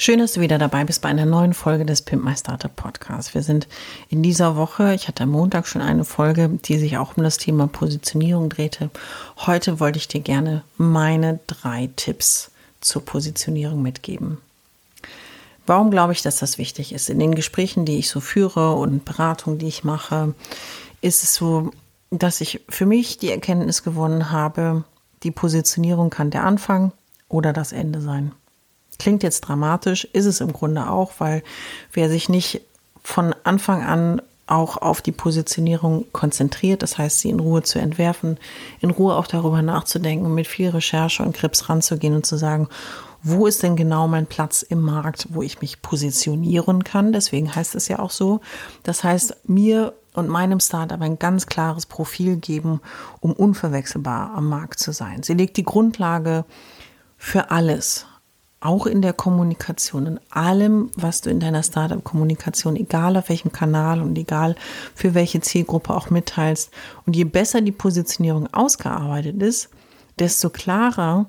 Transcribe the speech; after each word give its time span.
Schön, 0.00 0.20
dass 0.20 0.34
du 0.34 0.40
wieder 0.40 0.58
dabei 0.58 0.84
bist 0.84 1.02
bei 1.02 1.08
einer 1.08 1.26
neuen 1.26 1.54
Folge 1.54 1.84
des 1.84 2.02
Pimp 2.02 2.24
My 2.24 2.36
Startup 2.36 2.74
Podcasts. 2.74 3.34
Wir 3.34 3.42
sind 3.42 3.66
in 4.08 4.22
dieser 4.22 4.54
Woche, 4.54 4.94
ich 4.94 5.08
hatte 5.08 5.24
am 5.24 5.30
Montag 5.30 5.66
schon 5.66 5.82
eine 5.82 6.04
Folge, 6.04 6.48
die 6.48 6.78
sich 6.78 6.96
auch 6.98 7.16
um 7.16 7.24
das 7.24 7.36
Thema 7.36 7.66
Positionierung 7.66 8.48
drehte. 8.48 8.90
Heute 9.38 9.80
wollte 9.80 9.98
ich 9.98 10.06
dir 10.06 10.20
gerne 10.20 10.62
meine 10.76 11.40
drei 11.48 11.90
Tipps 11.96 12.52
zur 12.80 13.04
Positionierung 13.04 13.82
mitgeben. 13.82 14.38
Warum 15.66 15.90
glaube 15.90 16.12
ich, 16.12 16.22
dass 16.22 16.36
das 16.36 16.58
wichtig 16.58 16.92
ist? 16.92 17.10
In 17.10 17.18
den 17.18 17.34
Gesprächen, 17.34 17.84
die 17.84 17.98
ich 17.98 18.08
so 18.08 18.20
führe 18.20 18.74
und 18.74 19.04
Beratungen, 19.04 19.58
die 19.58 19.66
ich 19.66 19.82
mache, 19.82 20.32
ist 21.00 21.24
es 21.24 21.34
so, 21.34 21.72
dass 22.12 22.40
ich 22.40 22.60
für 22.68 22.86
mich 22.86 23.18
die 23.18 23.32
Erkenntnis 23.32 23.82
gewonnen 23.82 24.30
habe, 24.30 24.84
die 25.24 25.32
Positionierung 25.32 26.08
kann 26.08 26.30
der 26.30 26.44
Anfang 26.44 26.92
oder 27.28 27.52
das 27.52 27.72
Ende 27.72 28.00
sein. 28.00 28.30
Klingt 28.98 29.22
jetzt 29.22 29.42
dramatisch, 29.42 30.04
ist 30.12 30.26
es 30.26 30.40
im 30.40 30.52
Grunde 30.52 30.90
auch, 30.90 31.12
weil 31.18 31.42
wer 31.92 32.08
sich 32.08 32.28
nicht 32.28 32.62
von 33.02 33.34
Anfang 33.44 33.84
an 33.84 34.22
auch 34.48 34.78
auf 34.78 35.02
die 35.02 35.12
Positionierung 35.12 36.06
konzentriert, 36.12 36.82
das 36.82 36.98
heißt, 36.98 37.20
sie 37.20 37.30
in 37.30 37.40
Ruhe 37.40 37.62
zu 37.62 37.78
entwerfen, 37.78 38.38
in 38.80 38.90
Ruhe 38.90 39.14
auch 39.14 39.26
darüber 39.26 39.62
nachzudenken, 39.62 40.34
mit 40.34 40.46
viel 40.46 40.70
Recherche 40.70 41.22
und 41.22 41.36
Krips 41.36 41.68
ranzugehen 41.68 42.14
und 42.14 42.26
zu 42.26 42.36
sagen, 42.36 42.68
wo 43.22 43.46
ist 43.46 43.62
denn 43.62 43.76
genau 43.76 44.08
mein 44.08 44.26
Platz 44.26 44.62
im 44.62 44.80
Markt, 44.80 45.28
wo 45.30 45.42
ich 45.42 45.60
mich 45.60 45.82
positionieren 45.82 46.84
kann. 46.84 47.12
Deswegen 47.12 47.54
heißt 47.54 47.74
es 47.74 47.88
ja 47.88 47.98
auch 47.98 48.10
so. 48.10 48.40
Das 48.84 49.02
heißt, 49.02 49.36
mir 49.48 49.92
und 50.14 50.28
meinem 50.28 50.60
Startup 50.60 51.00
ein 51.00 51.18
ganz 51.18 51.46
klares 51.46 51.86
Profil 51.86 52.36
geben, 52.36 52.80
um 53.20 53.32
unverwechselbar 53.32 54.32
am 54.34 54.48
Markt 54.48 54.78
zu 54.78 54.92
sein. 54.92 55.22
Sie 55.22 55.34
legt 55.34 55.56
die 55.56 55.64
Grundlage 55.64 56.44
für 57.16 57.50
alles 57.50 58.06
auch 58.60 58.86
in 58.86 59.02
der 59.02 59.12
Kommunikation, 59.12 60.06
in 60.06 60.20
allem, 60.30 60.90
was 60.96 61.20
du 61.20 61.30
in 61.30 61.38
deiner 61.38 61.62
Startup-Kommunikation, 61.62 62.76
egal 62.76 63.16
auf 63.16 63.28
welchem 63.28 63.52
Kanal 63.52 64.02
und 64.02 64.18
egal 64.18 64.56
für 64.94 65.14
welche 65.14 65.40
Zielgruppe 65.40 65.94
auch 65.94 66.10
mitteilst. 66.10 66.70
Und 67.06 67.14
je 67.14 67.24
besser 67.24 67.60
die 67.60 67.72
Positionierung 67.72 68.52
ausgearbeitet 68.52 69.40
ist, 69.42 69.70
desto 70.18 70.50
klarer 70.50 71.26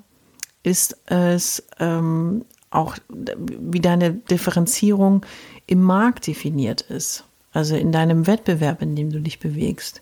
ist 0.64 0.98
es 1.06 1.64
ähm, 1.80 2.46
auch, 2.72 2.96
wie 3.08 3.80
deine 3.80 4.14
Differenzierung 4.14 5.26
im 5.68 5.82
Markt 5.82 6.28
definiert 6.28 6.82
ist. 6.82 7.24
Also 7.52 7.76
in 7.76 7.92
deinem 7.92 8.28
Wettbewerb, 8.28 8.82
in 8.82 8.96
dem 8.96 9.12
du 9.12 9.20
dich 9.22 9.40
bewegst. 9.40 10.02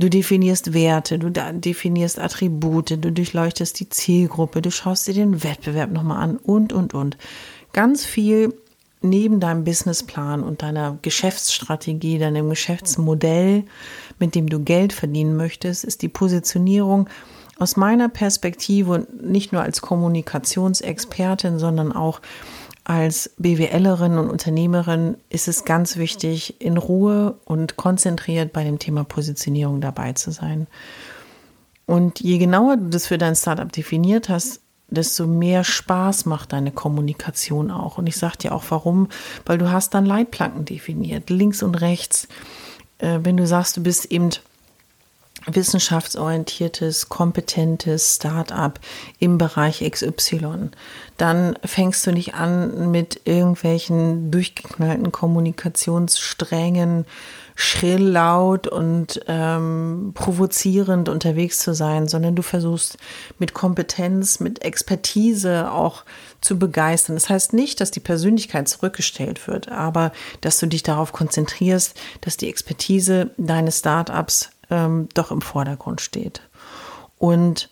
Du 0.00 0.08
definierst 0.08 0.72
Werte, 0.72 1.18
du 1.18 1.30
definierst 1.30 2.18
Attribute, 2.18 2.92
du 3.04 3.12
durchleuchtest 3.12 3.78
die 3.80 3.90
Zielgruppe, 3.90 4.62
du 4.62 4.70
schaust 4.70 5.06
dir 5.06 5.12
den 5.12 5.44
Wettbewerb 5.44 5.90
nochmal 5.90 6.22
an 6.22 6.38
und, 6.38 6.72
und, 6.72 6.94
und. 6.94 7.18
Ganz 7.74 8.06
viel 8.06 8.54
neben 9.02 9.40
deinem 9.40 9.64
Businessplan 9.64 10.42
und 10.42 10.62
deiner 10.62 10.96
Geschäftsstrategie, 11.02 12.18
deinem 12.18 12.48
Geschäftsmodell, 12.48 13.64
mit 14.18 14.34
dem 14.34 14.48
du 14.48 14.60
Geld 14.60 14.94
verdienen 14.94 15.36
möchtest, 15.36 15.84
ist 15.84 16.00
die 16.00 16.08
Positionierung 16.08 17.10
aus 17.58 17.76
meiner 17.76 18.08
Perspektive 18.08 19.06
nicht 19.22 19.52
nur 19.52 19.60
als 19.60 19.82
Kommunikationsexpertin, 19.82 21.58
sondern 21.58 21.92
auch 21.92 22.22
als 22.84 23.30
BWLerin 23.38 24.18
und 24.18 24.30
Unternehmerin 24.30 25.16
ist 25.28 25.48
es 25.48 25.64
ganz 25.64 25.96
wichtig, 25.96 26.60
in 26.60 26.76
Ruhe 26.76 27.36
und 27.44 27.76
konzentriert 27.76 28.52
bei 28.52 28.64
dem 28.64 28.78
Thema 28.78 29.04
Positionierung 29.04 29.80
dabei 29.80 30.12
zu 30.14 30.30
sein. 30.30 30.66
Und 31.86 32.20
je 32.20 32.38
genauer 32.38 32.76
du 32.76 32.88
das 32.88 33.06
für 33.06 33.18
dein 33.18 33.34
Startup 33.34 33.70
definiert 33.70 34.28
hast, 34.28 34.60
desto 34.88 35.26
mehr 35.26 35.64
Spaß 35.64 36.26
macht 36.26 36.52
deine 36.52 36.72
Kommunikation 36.72 37.70
auch. 37.70 37.98
Und 37.98 38.06
ich 38.06 38.16
sage 38.16 38.38
dir 38.38 38.52
auch 38.52 38.64
warum, 38.70 39.08
weil 39.46 39.58
du 39.58 39.70
hast 39.70 39.94
dann 39.94 40.06
Leitplanken 40.06 40.64
definiert, 40.64 41.30
links 41.30 41.62
und 41.62 41.80
rechts. 41.80 42.28
Äh, 42.98 43.20
wenn 43.22 43.36
du 43.36 43.46
sagst, 43.46 43.76
du 43.76 43.82
bist 43.82 44.06
eben 44.06 44.30
wissenschaftsorientiertes, 45.46 47.08
kompetentes 47.08 48.16
Start-up 48.16 48.80
im 49.18 49.38
Bereich 49.38 49.88
XY, 49.88 50.70
dann 51.16 51.58
fängst 51.64 52.06
du 52.06 52.12
nicht 52.12 52.34
an 52.34 52.90
mit 52.90 53.22
irgendwelchen 53.24 54.30
durchgeknallten 54.30 55.12
Kommunikationssträngen, 55.12 57.04
schrill, 57.54 58.02
laut 58.02 58.66
und 58.66 59.20
ähm, 59.28 60.12
provozierend 60.14 61.08
unterwegs 61.08 61.58
zu 61.58 61.74
sein, 61.74 62.08
sondern 62.08 62.34
du 62.34 62.42
versuchst 62.42 62.96
mit 63.38 63.52
Kompetenz, 63.52 64.40
mit 64.40 64.64
Expertise 64.64 65.70
auch 65.70 66.04
zu 66.40 66.58
begeistern. 66.58 67.16
Das 67.16 67.28
heißt 67.28 67.52
nicht, 67.52 67.80
dass 67.80 67.90
die 67.90 68.00
Persönlichkeit 68.00 68.68
zurückgestellt 68.68 69.46
wird, 69.46 69.68
aber 69.68 70.12
dass 70.40 70.58
du 70.58 70.66
dich 70.66 70.82
darauf 70.82 71.12
konzentrierst, 71.12 72.00
dass 72.22 72.38
die 72.38 72.48
Expertise 72.48 73.30
deines 73.36 73.80
Startups 73.80 74.50
ähm, 74.70 75.08
doch 75.14 75.30
im 75.30 75.40
Vordergrund 75.40 76.00
steht. 76.00 76.42
Und 77.18 77.68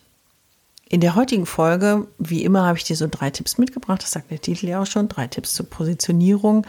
in 0.91 1.01
der 1.01 1.15
heutigen 1.15 1.47
Folge, 1.47 2.07
wie 2.19 2.45
immer, 2.45 2.65
habe 2.67 2.79
ich 2.79 2.85
dir 2.85 2.97
so 2.97 3.09
drei 3.11 3.31
Tipps 3.31 3.59
mitgebracht. 3.59 4.03
Das 4.03 4.13
sagt 4.13 4.31
der 4.31 4.41
Titel 4.41 4.69
ja 4.69 4.83
auch 4.83 4.87
schon. 4.87 5.09
Drei 5.09 5.27
Tipps 5.27 5.55
zur 5.55 5.67
Positionierung. 5.67 6.67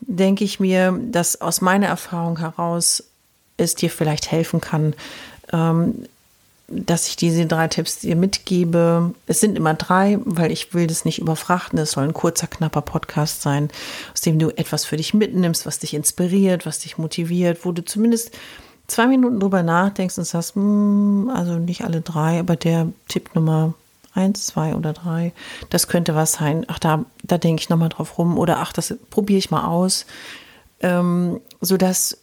Denke 0.00 0.44
ich 0.44 0.58
mir, 0.58 0.98
dass 1.10 1.40
aus 1.40 1.60
meiner 1.60 1.86
Erfahrung 1.86 2.38
heraus 2.38 3.04
es 3.58 3.74
dir 3.74 3.90
vielleicht 3.90 4.30
helfen 4.30 4.60
kann, 4.60 4.94
ähm, 5.52 6.06
dass 6.68 7.08
ich 7.08 7.16
diese 7.16 7.46
drei 7.46 7.68
Tipps 7.68 8.00
dir 8.00 8.16
mitgebe. 8.16 9.14
Es 9.26 9.40
sind 9.40 9.56
immer 9.56 9.74
drei, 9.74 10.18
weil 10.24 10.52
ich 10.52 10.72
will 10.74 10.86
das 10.86 11.04
nicht 11.04 11.18
überfrachten. 11.18 11.78
Es 11.78 11.92
soll 11.92 12.04
ein 12.04 12.14
kurzer, 12.14 12.46
knapper 12.46 12.82
Podcast 12.82 13.42
sein, 13.42 13.70
aus 14.12 14.20
dem 14.20 14.38
du 14.38 14.50
etwas 14.50 14.84
für 14.84 14.96
dich 14.96 15.12
mitnimmst, 15.14 15.66
was 15.66 15.78
dich 15.78 15.94
inspiriert, 15.94 16.64
was 16.64 16.78
dich 16.78 16.96
motiviert, 16.96 17.64
wo 17.64 17.72
du 17.72 17.84
zumindest 17.84 18.32
zwei 18.88 19.06
Minuten 19.06 19.38
drüber 19.38 19.62
nachdenkst 19.62 20.18
und 20.18 20.24
sagst, 20.24 20.56
hm, 20.56 21.30
also 21.32 21.58
nicht 21.58 21.84
alle 21.84 22.00
drei, 22.00 22.40
aber 22.40 22.56
der 22.56 22.88
Tipp 23.06 23.34
Nummer 23.34 23.74
eins, 24.14 24.46
zwei 24.46 24.74
oder 24.74 24.92
drei, 24.92 25.32
das 25.70 25.86
könnte 25.86 26.14
was 26.14 26.32
sein. 26.32 26.64
Ach, 26.66 26.78
da, 26.78 27.04
da 27.22 27.38
denke 27.38 27.62
ich 27.62 27.68
nochmal 27.68 27.90
drauf 27.90 28.18
rum 28.18 28.36
oder 28.36 28.58
ach, 28.58 28.72
das 28.72 28.94
probiere 29.10 29.38
ich 29.38 29.50
mal 29.50 29.66
aus, 29.66 30.06
ähm, 30.80 31.40
sodass 31.60 32.18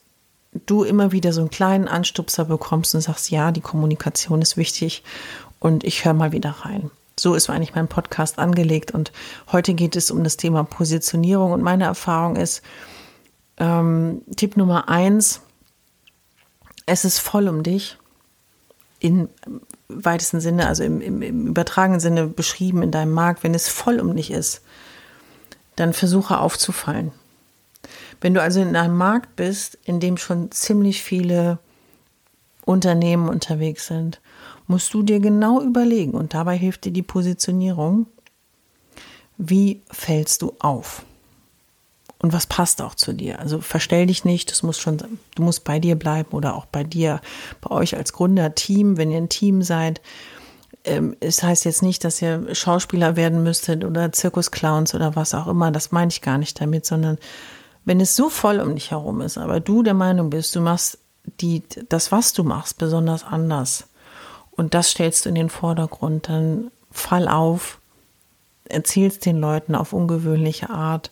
du 0.65 0.83
immer 0.83 1.11
wieder 1.11 1.33
so 1.33 1.41
einen 1.41 1.49
kleinen 1.49 1.87
Anstupser 1.87 2.45
bekommst 2.45 2.95
und 2.95 3.01
sagst, 3.01 3.29
ja, 3.29 3.51
die 3.51 3.61
Kommunikation 3.61 4.41
ist 4.41 4.57
wichtig 4.57 5.03
und 5.59 5.83
ich 5.83 6.05
höre 6.05 6.13
mal 6.13 6.31
wieder 6.31 6.51
rein. 6.61 6.91
So 7.17 7.33
ist 7.33 7.49
eigentlich 7.49 7.75
mein 7.75 7.87
Podcast 7.87 8.39
angelegt 8.39 8.91
und 8.91 9.11
heute 9.51 9.73
geht 9.73 9.95
es 9.95 10.11
um 10.11 10.23
das 10.23 10.37
Thema 10.37 10.63
Positionierung 10.63 11.51
und 11.51 11.61
meine 11.61 11.85
Erfahrung 11.85 12.35
ist, 12.35 12.61
ähm, 13.57 14.21
Tipp 14.35 14.57
Nummer 14.57 14.89
eins, 14.89 15.41
es 16.85 17.05
ist 17.05 17.19
voll 17.19 17.47
um 17.47 17.63
dich. 17.63 17.97
In 18.99 19.29
weitesten 19.87 20.39
Sinne, 20.39 20.67
also 20.67 20.83
im, 20.83 21.01
im, 21.01 21.21
im 21.21 21.47
übertragenen 21.47 21.99
Sinne 21.99 22.27
beschrieben 22.27 22.81
in 22.81 22.91
deinem 22.91 23.11
Markt, 23.11 23.43
wenn 23.43 23.53
es 23.53 23.67
voll 23.67 23.99
um 23.99 24.15
dich 24.15 24.31
ist, 24.31 24.61
dann 25.75 25.93
versuche 25.93 26.39
aufzufallen. 26.39 27.11
Wenn 28.21 28.33
du 28.33 28.41
also 28.41 28.61
in 28.61 28.75
einem 28.75 28.97
Markt 28.97 29.35
bist, 29.35 29.77
in 29.83 29.99
dem 29.99 30.17
schon 30.17 30.51
ziemlich 30.51 31.03
viele 31.03 31.59
Unternehmen 32.65 33.29
unterwegs 33.29 33.87
sind, 33.87 34.21
musst 34.67 34.93
du 34.93 35.03
dir 35.03 35.19
genau 35.19 35.61
überlegen, 35.61 36.11
und 36.11 36.33
dabei 36.33 36.57
hilft 36.57 36.85
dir 36.85 36.91
die 36.91 37.03
Positionierung, 37.03 38.07
wie 39.37 39.81
fällst 39.91 40.41
du 40.41 40.53
auf? 40.59 41.05
Und 42.25 42.33
was 42.33 42.47
passt 42.47 42.81
auch 42.81 42.95
zu 42.95 43.13
dir. 43.13 43.39
Also 43.39 43.61
verstell 43.61 44.07
dich 44.07 44.25
nicht, 44.25 44.49
das 44.49 44.63
muss 44.63 44.79
schon, 44.79 44.97
du 44.97 45.43
musst 45.43 45.63
bei 45.63 45.77
dir 45.77 45.95
bleiben 45.95 46.31
oder 46.31 46.55
auch 46.55 46.65
bei 46.65 46.83
dir, 46.83 47.21
bei 47.61 47.69
euch 47.69 47.95
als 47.95 48.13
Gründerteam, 48.13 48.97
wenn 48.97 49.11
ihr 49.11 49.17
ein 49.17 49.29
Team 49.29 49.61
seid. 49.61 50.01
ähm, 50.85 51.15
es 51.19 51.43
heißt 51.43 51.65
jetzt 51.65 51.83
nicht, 51.83 52.03
dass 52.03 52.19
ihr 52.23 52.55
Schauspieler 52.55 53.15
werden 53.15 53.43
müsstet 53.43 53.85
oder 53.85 54.11
Zirkusclowns 54.11 54.95
oder 54.95 55.15
was 55.15 55.35
auch 55.35 55.45
immer. 55.45 55.69
Das 55.69 55.91
meine 55.91 56.09
ich 56.09 56.23
gar 56.23 56.39
nicht 56.39 56.59
damit, 56.59 56.87
sondern 56.87 57.19
wenn 57.83 57.99
es 57.99 58.15
so 58.15 58.31
voll 58.31 58.59
um 58.59 58.73
dich 58.73 58.89
herum 58.89 59.21
ist, 59.21 59.37
aber 59.37 59.59
du 59.59 59.83
der 59.83 59.93
Meinung 59.93 60.31
bist, 60.31 60.55
du 60.55 60.61
machst 60.61 60.97
die, 61.39 61.61
das, 61.89 62.11
was 62.11 62.33
du 62.33 62.43
machst, 62.43 62.79
besonders 62.79 63.23
anders 63.23 63.85
und 64.49 64.73
das 64.73 64.89
stellst 64.89 65.25
du 65.25 65.29
in 65.29 65.35
den 65.35 65.49
Vordergrund, 65.49 66.27
dann 66.27 66.71
fall 66.89 67.27
auf, 67.27 67.77
erzählst 68.67 69.27
den 69.27 69.37
Leuten 69.37 69.75
auf 69.75 69.93
ungewöhnliche 69.93 70.71
Art 70.71 71.11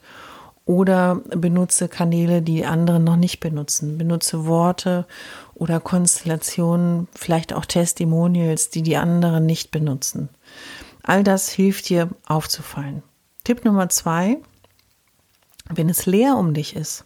oder 0.65 1.15
benutze 1.35 1.89
Kanäle, 1.89 2.41
die 2.41 2.65
andere 2.65 2.99
noch 2.99 3.17
nicht 3.17 3.39
benutzen. 3.39 3.97
Benutze 3.97 4.45
Worte 4.45 5.05
oder 5.53 5.79
Konstellationen, 5.79 7.07
vielleicht 7.13 7.53
auch 7.53 7.65
Testimonials, 7.65 8.69
die 8.69 8.81
die 8.81 8.97
anderen 8.97 9.45
nicht 9.45 9.71
benutzen. 9.71 10.29
All 11.03 11.23
das 11.23 11.49
hilft 11.49 11.89
dir 11.89 12.09
aufzufallen. 12.25 13.03
Tipp 13.43 13.65
Nummer 13.65 13.89
zwei, 13.89 14.37
wenn 15.69 15.89
es 15.89 16.05
leer 16.05 16.37
um 16.37 16.53
dich 16.53 16.75
ist, 16.75 17.05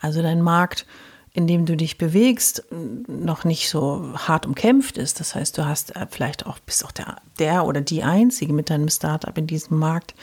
also 0.00 0.20
dein 0.20 0.42
Markt, 0.42 0.86
in 1.32 1.46
dem 1.46 1.64
du 1.64 1.76
dich 1.76 1.96
bewegst, 1.96 2.64
noch 2.70 3.44
nicht 3.44 3.70
so 3.70 4.12
hart 4.14 4.44
umkämpft 4.44 4.98
ist. 4.98 5.18
Das 5.18 5.34
heißt, 5.34 5.56
du 5.56 5.64
hast 5.64 5.96
äh, 5.96 6.06
vielleicht 6.10 6.44
auch, 6.46 6.58
bist 6.58 6.84
auch 6.84 6.92
der, 6.92 7.16
der 7.38 7.64
oder 7.64 7.80
die 7.80 8.02
Einzige 8.02 8.52
mit 8.52 8.68
deinem 8.68 8.90
Startup 8.90 9.36
in 9.38 9.46
diesem 9.46 9.78
Markt, 9.78 10.14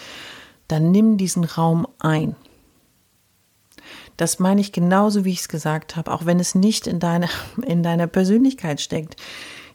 dann 0.67 0.91
nimm 0.91 1.17
diesen 1.17 1.45
Raum 1.45 1.87
ein. 1.97 2.35
Das 4.19 4.37
meine 4.37 4.59
ich 4.59 4.73
genauso, 4.73 5.23
wie 5.23 5.31
ich 5.31 5.39
es 5.39 5.47
gesagt 5.47 5.95
habe, 5.95 6.11
auch 6.11 6.25
wenn 6.25 6.41
es 6.41 6.53
nicht 6.53 6.87
in 6.87 6.99
deiner, 6.99 7.29
in 7.65 7.83
deiner 7.83 8.05
Persönlichkeit 8.05 8.81
steckt, 8.81 9.15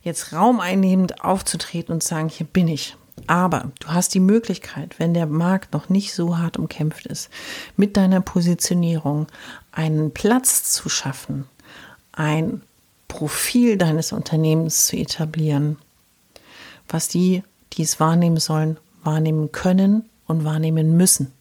jetzt 0.03 0.35
Raum 0.35 0.61
einnehmend 0.61 1.25
aufzutreten 1.25 1.95
und 1.95 2.03
zu 2.03 2.11
sagen, 2.11 2.29
hier 2.29 2.47
bin 2.47 2.69
ich. 2.69 2.95
Aber 3.27 3.73
du 3.81 3.89
hast 3.89 4.13
die 4.13 4.21
Möglichkeit, 4.21 4.99
wenn 4.99 5.15
der 5.15 5.25
Markt 5.25 5.73
noch 5.73 5.89
nicht 5.89 6.13
so 6.13 6.37
hart 6.37 6.59
umkämpft 6.59 7.07
ist, 7.07 7.31
mit 7.79 7.97
deiner 7.97 8.21
Positionierung 8.21 9.29
einen 9.73 10.13
Platz 10.13 10.71
zu 10.71 10.91
schaffen, 10.91 11.47
ein 12.13 12.61
Profil 13.09 13.79
deines 13.79 14.13
Unternehmens 14.13 14.87
zu 14.89 14.97
etablieren, 14.97 15.79
was 16.87 17.09
die, 17.09 17.43
die 17.73 17.83
es 17.83 17.99
wahrnehmen 17.99 18.37
sollen, 18.37 18.77
wahrnehmen 19.05 19.53
können 19.53 20.05
und 20.27 20.45
wahrnehmen 20.45 20.99
müssen 20.99 21.33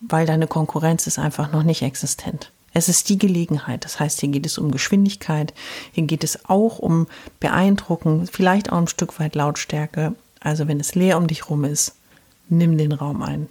weil 0.00 0.26
deine 0.26 0.46
Konkurrenz 0.46 1.06
ist 1.06 1.18
einfach 1.18 1.52
noch 1.52 1.62
nicht 1.62 1.82
existent. 1.82 2.50
Es 2.72 2.90
ist 2.90 3.08
die 3.08 3.18
Gelegenheit. 3.18 3.84
Das 3.86 3.98
heißt, 4.00 4.20
hier 4.20 4.28
geht 4.28 4.44
es 4.44 4.58
um 4.58 4.70
Geschwindigkeit, 4.70 5.54
hier 5.92 6.04
geht 6.04 6.24
es 6.24 6.44
auch 6.44 6.78
um 6.78 7.06
Beeindrucken, 7.40 8.26
vielleicht 8.26 8.70
auch 8.70 8.78
ein 8.78 8.88
Stück 8.88 9.18
weit 9.18 9.34
Lautstärke. 9.34 10.14
Also 10.40 10.68
wenn 10.68 10.78
es 10.78 10.94
leer 10.94 11.16
um 11.16 11.26
dich 11.26 11.48
rum 11.48 11.64
ist, 11.64 11.94
nimm 12.48 12.76
den 12.76 12.92
Raum 12.92 13.22
ein. 13.22 13.48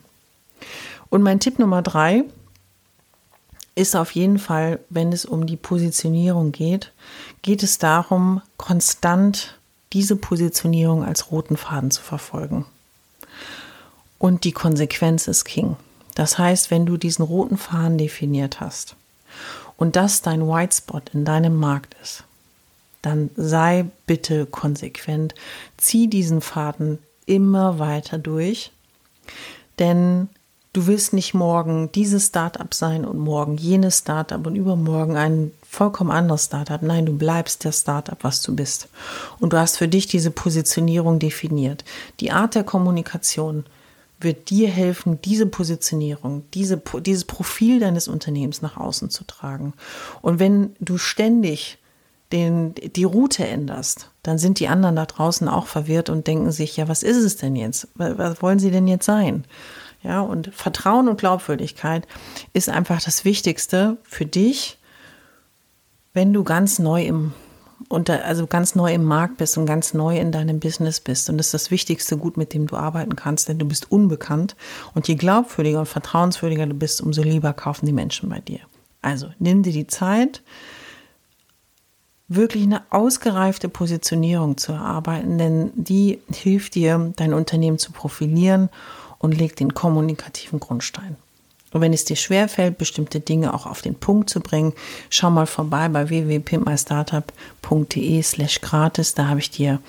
Und 1.10 1.24
mein 1.24 1.40
Tipp 1.40 1.60
Nummer 1.60 1.82
drei 1.82 2.24
ist 3.76 3.96
auf 3.96 4.12
jeden 4.12 4.40
Fall, 4.40 4.80
wenn 4.90 5.12
es 5.12 5.26
um 5.26 5.46
die 5.46 5.58
Positionierung 5.58 6.52
geht, 6.52 6.92
geht 7.42 7.64
es 7.64 7.78
darum, 7.78 8.42
konstant 8.58 9.58
diese 9.92 10.16
Positionierung 10.16 11.04
als 11.04 11.32
roten 11.32 11.58
Faden 11.58 11.92
zu 11.92 12.02
verfolgen. 12.02 12.66
Und 14.18 14.44
die 14.44 14.54
Konsequenz 14.54 15.28
ist 15.28 15.46
King. 15.46 15.76
Das 16.16 16.38
heißt, 16.38 16.72
wenn 16.72 16.86
du 16.86 16.98
diesen 16.98 17.24
roten 17.24 17.58
Faden 17.58 17.98
definiert 17.98 18.60
hast 18.60 18.96
und 19.78 19.96
das 19.96 20.22
dein 20.22 20.48
White 20.48 20.76
Spot 20.76 21.02
in 21.14 21.26
deinem 21.26 21.56
Markt 21.56 21.96
ist, 22.02 22.24
dann 23.02 23.30
sei 23.36 23.86
bitte 24.08 24.48
konsequent, 24.48 25.36
zieh 25.78 26.08
diesen 26.08 26.42
Faden 26.42 26.98
immer 27.28 27.78
weiter 27.78 28.18
durch, 28.18 28.72
denn 29.78 30.30
du 30.74 30.88
wirst 30.88 31.14
nicht 31.14 31.34
morgen 31.34 31.92
dieses 31.92 32.28
Startup 32.28 32.74
sein 32.74 33.06
und 33.06 33.18
morgen 33.18 33.58
jenes 33.58 34.00
Startup 34.00 34.46
und 34.46 34.56
übermorgen 34.56 35.18
ein 35.18 35.52
vollkommen 35.70 36.12
anderes 36.12 36.46
Startup. 36.46 36.82
Nein, 36.82 37.06
du 37.06 37.14
bleibst 37.14 37.64
der 37.64 37.72
Startup, 37.72 38.18
was 38.22 38.42
du 38.42 38.56
bist. 38.56 38.88
Und 39.40 39.54
du 39.54 39.58
hast 39.58 39.78
für 39.78 39.88
dich 39.88 40.08
diese 40.08 40.32
Positionierung 40.32 41.20
definiert. 41.20 41.84
Die 42.20 42.32
Art 42.32 42.56
der 42.56 42.64
Kommunikation, 42.64 43.66
wird 44.26 44.50
dir 44.50 44.68
helfen, 44.68 45.22
diese 45.22 45.46
Positionierung, 45.46 46.44
diese, 46.54 46.82
dieses 47.06 47.24
Profil 47.24 47.80
deines 47.80 48.10
Unternehmens 48.10 48.62
nach 48.62 48.76
außen 48.76 49.10
zu 49.10 49.24
tragen. 49.24 49.74
Und 50.22 50.40
wenn 50.40 50.76
du 50.82 50.98
ständig 50.98 51.78
den, 52.34 52.74
die 52.76 53.06
Route 53.06 53.48
änderst, 53.48 54.10
dann 54.24 54.38
sind 54.38 54.60
die 54.60 54.68
anderen 54.68 54.98
da 54.98 55.06
draußen 55.06 55.48
auch 55.48 55.68
verwirrt 55.68 56.10
und 56.10 56.28
denken 56.28 56.52
sich, 56.52 56.76
ja, 56.76 56.90
was 56.90 57.04
ist 57.04 57.18
es 57.18 57.38
denn 57.38 57.56
jetzt? 57.56 57.88
Was 57.96 58.42
wollen 58.42 58.60
sie 58.60 58.72
denn 58.72 58.88
jetzt 58.88 59.06
sein? 59.06 59.46
Ja, 60.04 60.22
und 60.22 60.54
Vertrauen 60.54 61.08
und 61.08 61.18
Glaubwürdigkeit 61.18 62.08
ist 62.54 62.70
einfach 62.70 63.02
das 63.02 63.26
Wichtigste 63.26 63.98
für 64.04 64.26
dich, 64.26 64.78
wenn 66.14 66.34
du 66.34 66.44
ganz 66.44 66.80
neu 66.80 67.04
im 67.06 67.34
und 67.90 68.10
also 68.10 68.48
ganz 68.48 68.76
neu 68.76 68.94
im 68.94 69.04
Markt 69.04 69.38
bist 69.38 69.58
und 69.58 69.66
ganz 69.66 69.94
neu 69.94 70.18
in 70.18 70.32
deinem 70.32 70.60
Business 70.60 71.00
bist. 71.00 71.30
Und 71.30 71.38
das 71.38 71.48
ist 71.48 71.54
das 71.54 71.72
wichtigste 71.72 72.18
Gut, 72.18 72.38
mit 72.38 72.54
dem 72.54 72.68
du 72.68 72.76
arbeiten 72.76 73.16
kannst, 73.16 73.48
denn 73.48 73.60
du 73.60 73.66
bist 73.66 73.92
unbekannt. 73.92 74.56
Und 74.94 75.08
je 75.08 75.16
glaubwürdiger 75.16 75.80
und 75.80 75.86
vertrauenswürdiger 75.86 76.66
du 76.66 76.74
bist, 76.74 77.02
umso 77.02 77.22
lieber 77.22 77.54
kaufen 77.54 77.86
die 77.86 77.94
Menschen 77.94 78.30
bei 78.30 78.40
dir. 78.40 78.60
Also 79.02 79.30
nimm 79.40 79.62
dir 79.62 79.74
die 79.74 79.88
Zeit, 79.88 80.42
wirklich 82.28 82.64
eine 82.64 82.82
ausgereifte 82.90 83.70
Positionierung 83.70 84.58
zu 84.58 84.72
erarbeiten, 84.72 85.38
denn 85.38 85.72
die 85.76 86.20
hilft 86.32 86.76
dir, 86.76 87.14
dein 87.16 87.34
Unternehmen 87.34 87.78
zu 87.78 87.92
profilieren 87.92 88.70
und 89.20 89.38
legt 89.38 89.60
den 89.60 89.74
kommunikativen 89.74 90.60
Grundstein. 90.60 91.18
Und 91.76 91.82
wenn 91.82 91.92
es 91.92 92.06
dir 92.06 92.16
schwerfällt, 92.16 92.78
bestimmte 92.78 93.20
Dinge 93.20 93.54
auch 93.54 93.66
auf 93.66 93.82
den 93.82 93.96
Punkt 93.96 94.30
zu 94.30 94.40
bringen, 94.40 94.72
schau 95.10 95.30
mal 95.30 95.46
vorbei 95.46 95.90
bei 95.90 96.08
www.pimpmystartup.de 96.08 98.22
slash 98.22 98.62
gratis. 98.62 99.14
Da 99.14 99.28
habe 99.28 99.42
ich 99.42 99.52
dir 99.52 99.82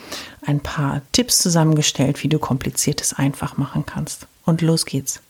ein 0.44 0.58
paar 0.58 1.02
Tipps 1.12 1.38
zusammengestellt, 1.38 2.24
wie 2.24 2.28
du 2.28 2.40
kompliziertes 2.40 3.12
einfach 3.12 3.56
machen 3.56 3.86
kannst. 3.86 4.26
Und 4.44 4.62
los 4.62 4.84
geht's. 4.84 5.20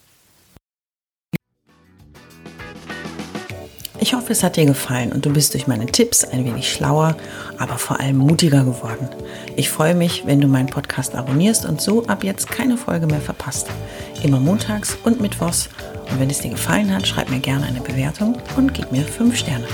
Ich 3.98 4.14
hoffe, 4.14 4.32
es 4.32 4.42
hat 4.42 4.56
dir 4.56 4.64
gefallen 4.64 5.12
und 5.12 5.26
du 5.26 5.30
bist 5.30 5.52
durch 5.52 5.66
meine 5.66 5.84
Tipps 5.84 6.24
ein 6.24 6.46
wenig 6.46 6.72
schlauer, 6.72 7.18
aber 7.58 7.76
vor 7.76 8.00
allem 8.00 8.16
mutiger 8.16 8.64
geworden. 8.64 9.10
Ich 9.56 9.68
freue 9.68 9.94
mich, 9.94 10.24
wenn 10.24 10.40
du 10.40 10.48
meinen 10.48 10.68
Podcast 10.68 11.16
abonnierst 11.16 11.66
und 11.66 11.82
so 11.82 12.06
ab 12.06 12.24
jetzt 12.24 12.48
keine 12.48 12.78
Folge 12.78 13.06
mehr 13.06 13.20
verpasst. 13.20 13.66
Immer 14.22 14.40
montags 14.40 14.96
und 15.04 15.20
mittwochs. 15.20 15.68
Und 16.10 16.20
wenn 16.20 16.30
es 16.30 16.40
dir 16.40 16.50
gefallen 16.50 16.94
hat, 16.94 17.06
schreib 17.06 17.30
mir 17.30 17.40
gerne 17.40 17.66
eine 17.66 17.80
Bewertung 17.80 18.38
und 18.56 18.74
gib 18.74 18.92
mir 18.92 19.04
5 19.04 19.36
Sterne. 19.36 19.66